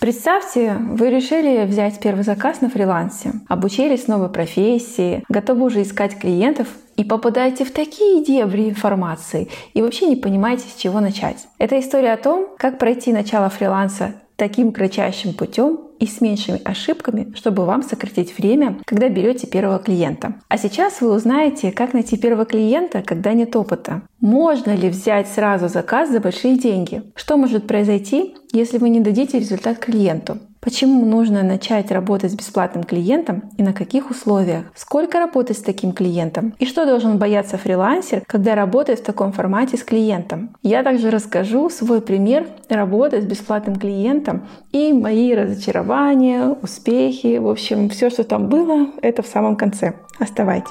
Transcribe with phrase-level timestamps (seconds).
[0.00, 6.68] Представьте, вы решили взять первый заказ на фрилансе, обучились новой профессии, готовы уже искать клиентов
[6.96, 11.48] и попадаете в такие дебри информации и вообще не понимаете, с чего начать.
[11.58, 17.32] Это история о том, как пройти начало фриланса таким кратчайшим путем и с меньшими ошибками,
[17.34, 20.34] чтобы вам сократить время, когда берете первого клиента.
[20.48, 24.02] А сейчас вы узнаете, как найти первого клиента, когда нет опыта.
[24.20, 27.02] Можно ли взять сразу заказ за большие деньги?
[27.14, 30.38] Что может произойти, если вы не дадите результат клиенту?
[30.68, 34.66] Почему нужно начать работать с бесплатным клиентом и на каких условиях?
[34.74, 36.54] Сколько работать с таким клиентом?
[36.58, 40.54] И что должен бояться фрилансер, когда работает в таком формате с клиентом?
[40.62, 47.88] Я также расскажу свой пример работы с бесплатным клиентом и мои разочарования, успехи, в общем,
[47.88, 49.94] все, что там было, это в самом конце.
[50.18, 50.68] Оставайтесь.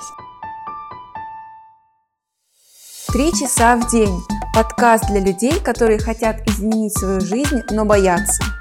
[3.11, 4.13] Три часа в день.
[4.53, 8.56] Подкаст для людей, которые хотят изменить свою жизнь, но боятся.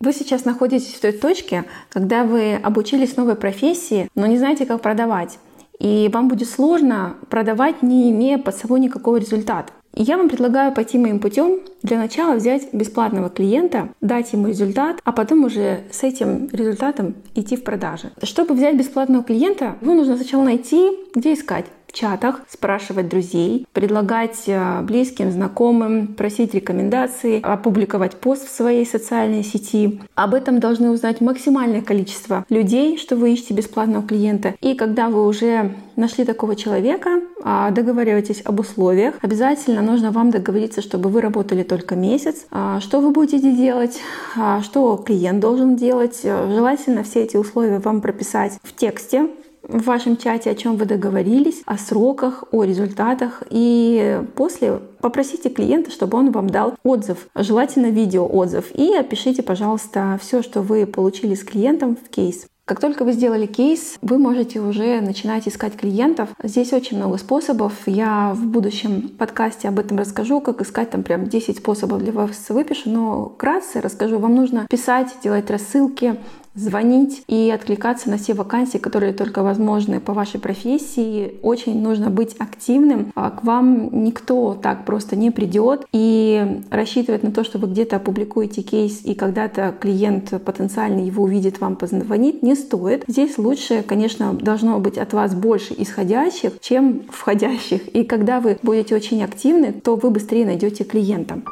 [0.00, 4.80] Вы сейчас находитесь в той точке, когда вы обучились новой профессии, но не знаете, как
[4.80, 5.38] продавать.
[5.78, 9.70] И вам будет сложно продавать, не имея под собой никакого результата.
[9.94, 11.60] И я вам предлагаю пойти моим путем.
[11.82, 17.56] Для начала взять бесплатного клиента, дать ему результат, а потом уже с этим результатом идти
[17.56, 18.10] в продажи.
[18.22, 24.44] Чтобы взять бесплатного клиента, его нужно сначала найти, где искать в чатах, спрашивать друзей, предлагать
[24.46, 30.00] э, близким, знакомым, просить рекомендации, опубликовать пост в своей социальной сети.
[30.14, 34.54] Об этом должны узнать максимальное количество людей, что вы ищете бесплатного клиента.
[34.60, 40.82] И когда вы уже нашли такого человека, а, договариваетесь об условиях, обязательно нужно вам договориться,
[40.82, 42.46] чтобы вы работали только месяц.
[42.50, 43.98] А, что вы будете делать,
[44.36, 46.20] а, что клиент должен делать.
[46.22, 49.28] Желательно все эти условия вам прописать в тексте,
[49.70, 53.42] в вашем чате, о чем вы договорились, о сроках, о результатах.
[53.50, 58.74] И после попросите клиента, чтобы он вам дал отзыв, желательно видеоотзыв.
[58.74, 62.46] И опишите, пожалуйста, все, что вы получили с клиентом в кейс.
[62.70, 66.28] Как только вы сделали кейс, вы можете уже начинать искать клиентов.
[66.40, 67.72] Здесь очень много способов.
[67.86, 72.48] Я в будущем подкасте об этом расскажу, как искать там прям 10 способов для вас
[72.48, 74.20] выпишу, но вкратце расскажу.
[74.20, 76.14] Вам нужно писать, делать рассылки,
[76.54, 81.34] звонить и откликаться на все вакансии, которые только возможны по вашей профессии.
[81.42, 83.12] Очень нужно быть активным.
[83.14, 87.96] А к вам никто так просто не придет и рассчитывать на то, что вы где-то
[87.96, 93.04] опубликуете кейс и когда-то клиент потенциальный его увидит, вам позвонит, не стоит.
[93.06, 97.88] Здесь лучше, конечно, должно быть от вас больше исходящих, чем входящих.
[97.88, 101.42] И когда вы будете очень активны, то вы быстрее найдете клиента.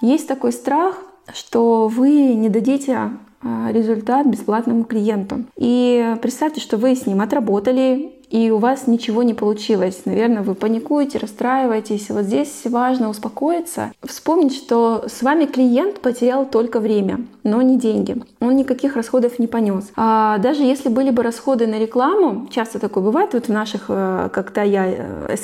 [0.00, 1.00] Есть такой страх,
[1.32, 3.10] что вы не дадите
[3.42, 5.44] а, результат бесплатному клиенту.
[5.56, 10.02] И представьте, что вы с ним отработали и у вас ничего не получилось.
[10.06, 12.08] Наверное, вы паникуете, расстраиваетесь.
[12.08, 18.16] Вот здесь важно успокоиться, вспомнить, что с вами клиент потерял только время, но не деньги.
[18.40, 19.92] Он никаких расходов не понес.
[19.96, 24.30] А даже если были бы расходы на рекламу, часто такое бывает, вот в наших, э,
[24.32, 25.36] когда я э,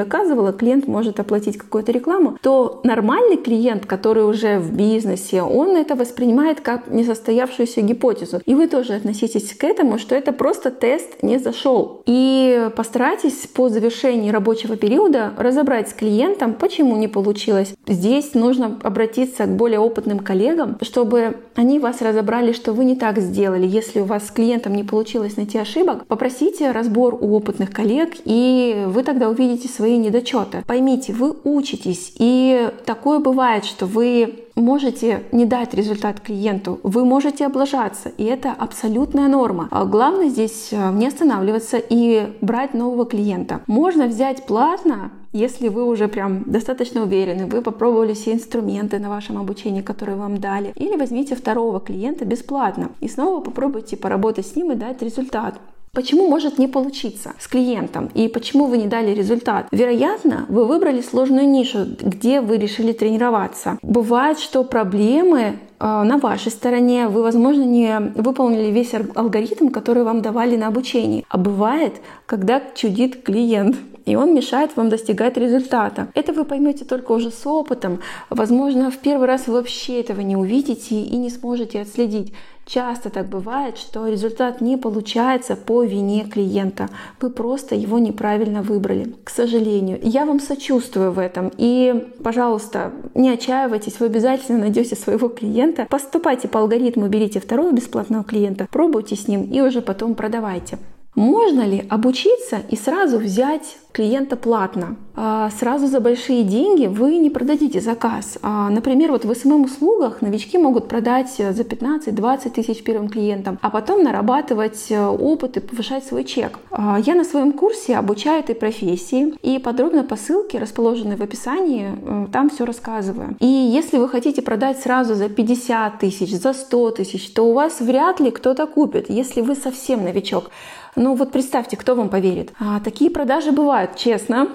[0.00, 5.96] оказывала, клиент может оплатить какую-то рекламу, то нормальный клиент, который уже в бизнесе, он это
[5.96, 8.40] воспринимает как несостоявшуюся гипотезу.
[8.46, 12.00] И вы тоже относитесь к этому, что это просто тест не зашел.
[12.06, 17.74] И и постарайтесь по завершении рабочего периода разобрать с клиентом, почему не получилось.
[17.86, 23.18] Здесь нужно обратиться к более опытным коллегам, чтобы они вас разобрали, что вы не так
[23.18, 23.66] сделали.
[23.66, 28.84] Если у вас с клиентом не получилось найти ошибок, попросите разбор у опытных коллег, и
[28.86, 30.62] вы тогда увидите свои недочеты.
[30.66, 37.46] Поймите, вы учитесь, и такое бывает, что вы можете не дать результат клиенту, вы можете
[37.46, 39.68] облажаться, и это абсолютная норма.
[39.70, 43.60] А главное здесь э, не останавливаться и брать нового клиента.
[43.66, 49.38] Можно взять платно, если вы уже прям достаточно уверены, вы попробовали все инструменты на вашем
[49.38, 54.72] обучении, которые вам дали, или возьмите второго клиента бесплатно и снова попробуйте поработать с ним
[54.72, 55.58] и дать результат.
[55.94, 59.66] Почему может не получиться с клиентом и почему вы не дали результат?
[59.72, 63.76] Вероятно, вы выбрали сложную нишу, где вы решили тренироваться.
[63.82, 70.22] Бывает, что проблемы э, на вашей стороне, вы, возможно, не выполнили весь алгоритм, который вам
[70.22, 71.26] давали на обучении.
[71.28, 76.08] А бывает, когда чудит клиент и он мешает вам достигать результата.
[76.14, 78.00] Это вы поймете только уже с опытом.
[78.30, 82.32] Возможно, в первый раз вы вообще этого не увидите и не сможете отследить.
[82.64, 86.88] Часто так бывает, что результат не получается по вине клиента.
[87.20, 89.14] Вы просто его неправильно выбрали.
[89.24, 91.50] К сожалению, я вам сочувствую в этом.
[91.58, 95.86] И, пожалуйста, не отчаивайтесь, вы обязательно найдете своего клиента.
[95.90, 100.78] Поступайте по алгоритму, берите второго бесплатного клиента, пробуйте с ним и уже потом продавайте.
[101.14, 104.96] Можно ли обучиться и сразу взять клиента платно.
[105.14, 108.38] А сразу за большие деньги вы не продадите заказ.
[108.42, 114.02] А, например, вот в СММ-услугах новички могут продать за 15-20 тысяч первым клиентам, а потом
[114.02, 116.58] нарабатывать э, опыт и повышать свой чек.
[116.70, 121.90] А, я на своем курсе обучаю этой профессии и подробно по ссылке, расположенной в описании,
[121.94, 123.36] э, там все рассказываю.
[123.38, 127.80] И если вы хотите продать сразу за 50 тысяч, за 100 тысяч, то у вас
[127.80, 130.50] вряд ли кто-то купит, если вы совсем новичок.
[130.94, 132.52] Ну вот представьте, кто вам поверит.
[132.60, 134.48] А, такие продажи бывают, честно,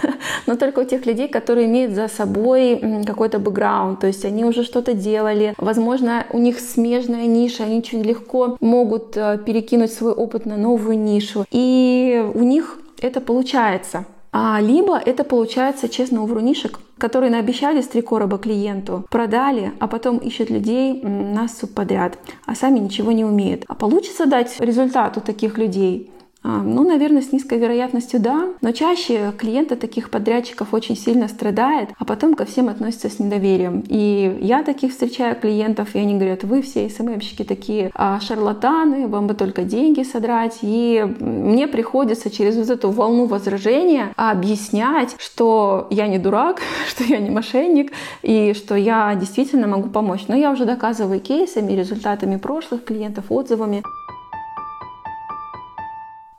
[0.46, 4.64] но только у тех людей, которые имеют за собой какой-то бэкграунд, то есть они уже
[4.64, 10.46] что-то делали, возможно, у них смежная ниша, они очень легко могут э, перекинуть свой опыт
[10.46, 14.04] на новую нишу, и у них это получается.
[14.32, 19.88] А либо это получается, честно, у врунишек, которые наобещали с три короба клиенту, продали, а
[19.88, 23.64] потом ищут людей на субподряд, а сами ничего не умеют.
[23.68, 26.10] А получится дать результат у таких людей?
[26.46, 31.88] А, ну, наверное, с низкой вероятностью да, но чаще клиенты таких подрядчиков очень сильно страдает,
[31.98, 33.82] а потом ко всем относятся с недоверием.
[33.88, 39.26] И я таких встречаю клиентов, и они говорят, вы все СММщики такие а, шарлатаны, вам
[39.26, 40.58] бы только деньги содрать.
[40.60, 47.20] И мне приходится через вот эту волну возражения объяснять, что я не дурак, что я
[47.20, 50.24] не мошенник, и что я действительно могу помочь.
[50.28, 53.82] Но я уже доказываю кейсами, результатами прошлых клиентов, отзывами.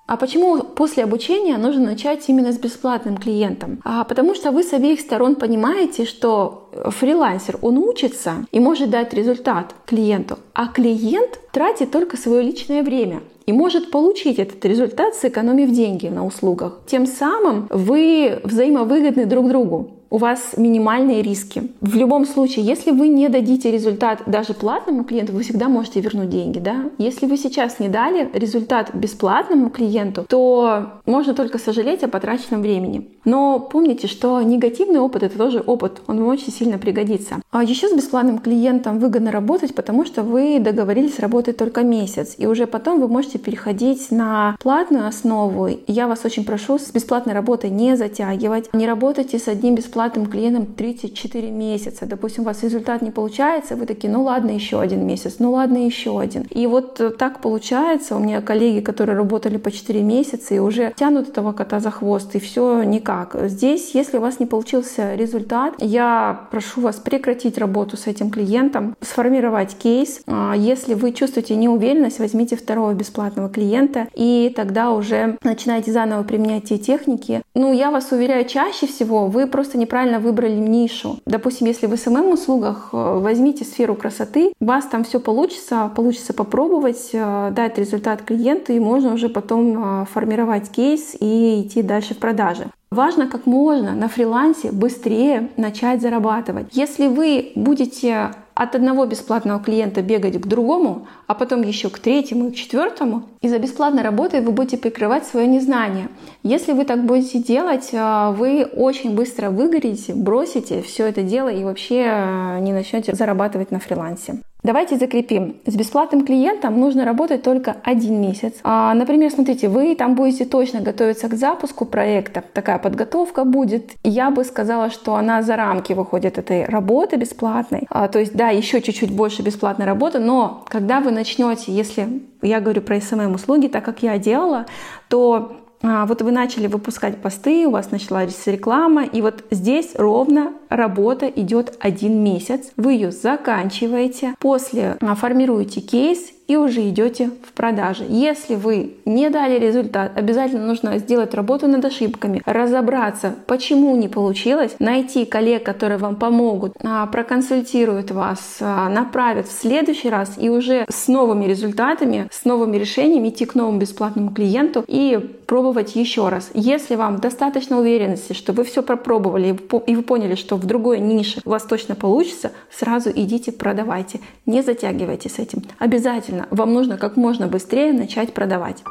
[0.07, 3.79] А почему после обучения нужно начать именно с бесплатным клиентом?
[3.83, 9.13] А потому что вы с обеих сторон понимаете, что фрилансер, он учится и может дать
[9.13, 15.71] результат клиенту, а клиент тратит только свое личное время и может получить этот результат, сэкономив
[15.71, 16.79] деньги на услугах.
[16.87, 21.71] Тем самым вы взаимовыгодны друг другу у вас минимальные риски.
[21.81, 26.29] В любом случае, если вы не дадите результат даже платному клиенту, вы всегда можете вернуть
[26.29, 26.59] деньги.
[26.59, 26.85] Да?
[26.97, 33.09] Если вы сейчас не дали результат бесплатному клиенту, то можно только сожалеть о потраченном времени.
[33.25, 37.41] Но помните, что негативный опыт— это тоже опыт, он вам очень сильно пригодится.
[37.51, 42.45] А еще с бесплатным клиентом выгодно работать, потому что вы договорились работать только месяц, и
[42.45, 45.69] уже потом вы можете переходить на платную основу.
[45.87, 50.65] Я вас очень прошу с бесплатной работой не затягивать, не работайте с одним бесплатным клиентам
[50.65, 52.05] 34 месяца.
[52.05, 55.85] Допустим, у вас результат не получается, вы такие, ну ладно, еще один месяц, ну ладно,
[55.85, 56.43] еще один.
[56.49, 58.15] И вот э, так получается.
[58.15, 62.35] У меня коллеги, которые работали по 4 месяца и уже тянут этого кота за хвост,
[62.35, 63.35] и все никак.
[63.49, 68.95] Здесь, если у вас не получился результат, я прошу вас прекратить работу с этим клиентом,
[69.01, 70.21] сформировать кейс.
[70.27, 76.65] А, если вы чувствуете неуверенность, возьмите второго бесплатного клиента, и тогда уже начинайте заново применять
[76.65, 77.41] те техники.
[77.53, 81.19] Ну, я вас уверяю, чаще всего вы просто не неправильно выбрали нишу.
[81.27, 87.11] Допустим, если в СММ-услугах э, возьмите сферу красоты, у вас там все получится, получится попробовать,
[87.13, 92.17] э, дать результат клиенту, и можно уже потом э, формировать кейс и идти дальше в
[92.17, 92.65] продажи.
[92.89, 96.67] Важно как можно на фрилансе быстрее начать зарабатывать.
[96.71, 102.47] Если вы будете от одного бесплатного клиента бегать к другому, а потом еще к третьему
[102.47, 106.07] и к четвертому, из-за бесплатной работы вы будете прикрывать свое незнание.
[106.41, 111.65] Если вы так будете делать, а, вы очень быстро выгорите, бросите все это дело и
[111.65, 114.39] вообще а, не начнете зарабатывать на фрилансе.
[114.65, 115.57] Давайте закрепим.
[115.67, 118.55] С бесплатным клиентом нужно работать только один месяц.
[118.63, 122.43] А, например, смотрите, вы там будете точно готовиться к запуску проекта.
[122.51, 123.91] Такая подготовка будет.
[124.03, 127.85] Я бы сказала, что она за рамки выходит этой работы бесплатной.
[127.91, 132.59] А, то есть, да, еще чуть-чуть больше бесплатной работы, но когда вы начнете, если я
[132.59, 134.65] говорю про SMM-услуги, так как я делала,
[135.09, 140.53] то а, вот вы начали выпускать посты, у вас началась реклама, и вот здесь ровно
[140.69, 142.71] работа идет один месяц.
[142.77, 148.05] Вы ее заканчиваете, после формируете кейс и уже идете в продажи.
[148.07, 154.75] Если вы не дали результат, обязательно нужно сделать работу над ошибками, разобраться, почему не получилось,
[154.79, 160.85] найти коллег, которые вам помогут, а, проконсультируют вас, а, направят в следующий раз и уже
[160.89, 166.51] с новыми результатами, с новыми решениями идти к новому бесплатному клиенту и пробовать еще раз.
[166.53, 169.57] Если вам достаточно уверенности, что вы все пропробовали
[169.87, 174.19] и вы поняли, что в другой нише у вас точно получится, сразу идите продавайте.
[174.47, 175.61] Не затягивайте с этим.
[175.77, 178.83] Обязательно вам нужно как можно быстрее начать продавать.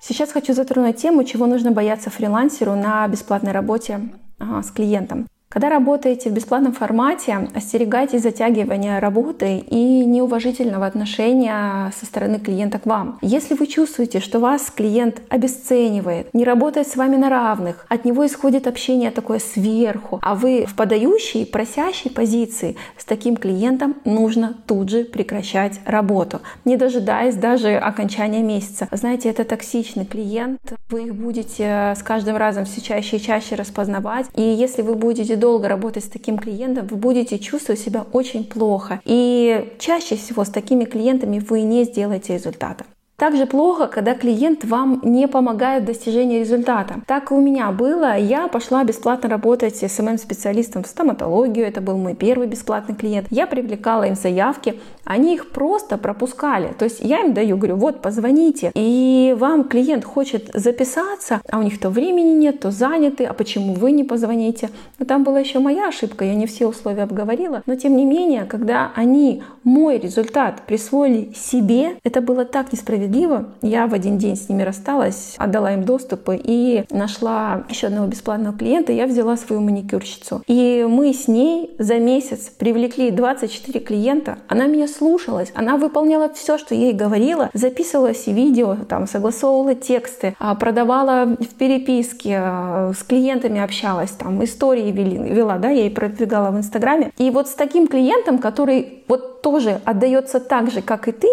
[0.00, 4.00] Сейчас хочу затронуть тему, чего нужно бояться фрилансеру на бесплатной работе
[4.40, 5.28] с клиентом.
[5.52, 12.86] Когда работаете в бесплатном формате, остерегайтесь затягивания работы и неуважительного отношения со стороны клиента к
[12.86, 13.18] вам.
[13.20, 18.24] Если вы чувствуете, что вас клиент обесценивает, не работает с вами на равных, от него
[18.24, 24.88] исходит общение такое сверху, а вы в подающей, просящей позиции, с таким клиентом нужно тут
[24.88, 28.88] же прекращать работу, не дожидаясь даже окончания месяца.
[28.90, 34.28] Знаете, это токсичный клиент, вы их будете с каждым разом все чаще и чаще распознавать,
[34.34, 39.00] и если вы будете долго работать с таким клиентом, вы будете чувствовать себя очень плохо.
[39.04, 42.84] И чаще всего с такими клиентами вы не сделаете результата.
[43.16, 46.94] Также плохо, когда клиент вам не помогает в достижении результата.
[47.06, 48.16] Так и у меня было.
[48.16, 51.66] Я пошла бесплатно работать с СММ-специалистом в стоматологию.
[51.66, 53.26] Это был мой первый бесплатный клиент.
[53.30, 54.80] Я привлекала им заявки.
[55.04, 56.72] Они их просто пропускали.
[56.78, 58.70] То есть я им даю, говорю, вот, позвоните.
[58.74, 63.24] И вам клиент хочет записаться, а у них то времени нет, то заняты.
[63.24, 64.70] А почему вы не позвоните?
[64.98, 66.24] Но там была еще моя ошибка.
[66.24, 67.62] Я не все условия обговорила.
[67.66, 73.46] Но тем не менее, когда они мой результат присвоили себе, это было так несправедливо справедливо.
[73.62, 78.56] Я в один день с ними рассталась, отдала им доступы и нашла еще одного бесплатного
[78.56, 78.92] клиента.
[78.92, 80.42] Я взяла свою маникюрщицу.
[80.46, 84.38] И мы с ней за месяц привлекли 24 клиента.
[84.48, 90.36] Она меня слушалась, она выполняла все, что ей говорила, записывала все видео, там, согласовывала тексты,
[90.38, 96.50] а, продавала в переписке, а, с клиентами общалась, там, истории вела, да, я ей продвигала
[96.50, 97.12] в Инстаграме.
[97.18, 101.28] И вот с таким клиентом, который вот тоже отдается так же, как и ты,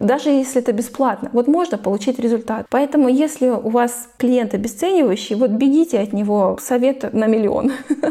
[0.00, 1.28] даже если это бесплатно.
[1.32, 2.66] Вот можно получить результат.
[2.70, 6.58] Поэтому, если у вас клиент обесценивающий, вот бегите от него.
[6.60, 7.72] Совет на миллион.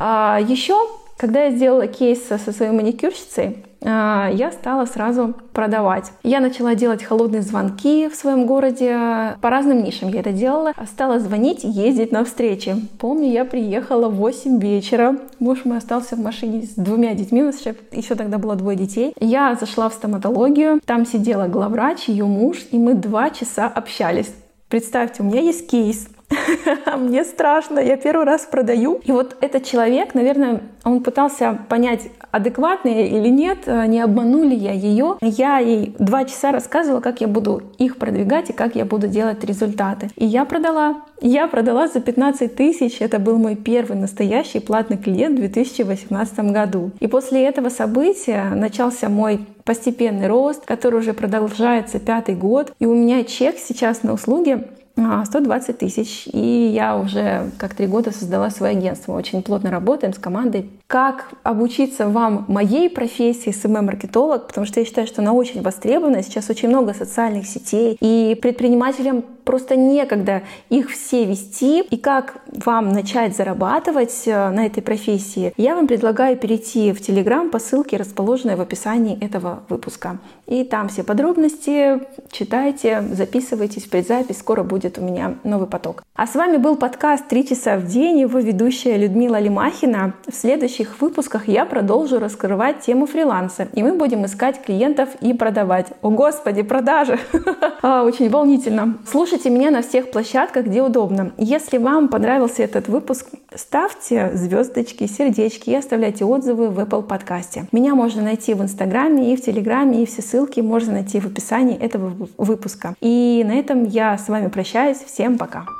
[0.00, 0.76] А еще,
[1.18, 6.12] когда я сделала кейс со своей маникюрщицей, а, я стала сразу продавать.
[6.22, 9.36] Я начала делать холодные звонки в своем городе.
[9.40, 10.72] По разным нишам я это делала.
[10.86, 12.76] Стала звонить, ездить на встречи.
[12.98, 15.16] Помню, я приехала в 8 вечера.
[15.38, 17.42] Муж мой остался в машине с двумя детьми.
[17.42, 19.12] У нас еще, еще тогда было двое детей.
[19.20, 20.80] Я зашла в стоматологию.
[20.84, 24.32] Там сидела главврач, ее муж, и мы два часа общались.
[24.68, 26.08] Представьте, у меня есть кейс
[26.96, 29.00] мне страшно, я первый раз продаю.
[29.04, 34.54] И вот этот человек, наверное, он пытался понять, адекватно или нет, э, не обману ли
[34.54, 35.16] я ее.
[35.20, 39.44] Я ей два часа рассказывала, как я буду их продвигать и как я буду делать
[39.44, 40.08] результаты.
[40.16, 41.02] И я продала.
[41.20, 43.00] Я продала за 15 тысяч.
[43.00, 46.90] Это был мой первый настоящий платный клиент в 2018 году.
[47.00, 52.72] И после этого события начался мой постепенный рост, который уже продолжается пятый год.
[52.78, 54.64] И у меня чек сейчас на услуги
[54.98, 56.28] 120 а, тысяч.
[56.32, 59.12] И я уже как три года создала свое агентство.
[59.12, 60.68] очень плотно работаем с командой.
[60.88, 66.22] Как обучиться вам моей профессии СММ-маркетолог, потому что я считаю, что она очень востребована.
[66.22, 67.98] Сейчас очень много социальных сетей.
[68.00, 71.80] И предпринимателям просто некогда их все вести.
[71.80, 77.48] И как вам начать зарабатывать э, на этой профессии, я вам предлагаю перейти в Телеграм
[77.48, 80.18] по ссылке, расположенной в описании этого выпуска.
[80.46, 84.38] И там все подробности читайте, записывайтесь в предзапись.
[84.38, 86.02] Скоро будет у меня новый поток.
[86.14, 90.12] А с вами был подкаст «Три часа в день», его ведущая Людмила Лимахина.
[90.26, 90.34] В
[90.78, 95.88] следующих выпусках я продолжу раскрывать тему фриланса, и мы будем искать клиентов и продавать.
[96.02, 97.18] О, Господи, продажи!
[97.80, 98.98] А, очень волнительно.
[99.06, 101.30] Слушайте меня на всех площадках, где удобно.
[101.38, 107.66] Если вам понравился этот выпуск, ставьте звездочки, сердечки и оставляйте отзывы в Apple подкасте.
[107.70, 111.78] Меня можно найти в Инстаграме и в Телеграме, и все ссылки можно найти в описании
[111.78, 112.96] этого выпуска.
[113.00, 114.98] И на этом я с вами прощаюсь.
[114.98, 115.77] Всем пока!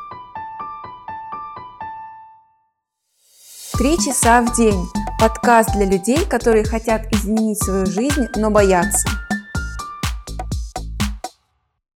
[3.78, 4.88] Три часа в день.
[5.20, 9.06] Подкаст для людей, которые хотят изменить свою жизнь, но боятся.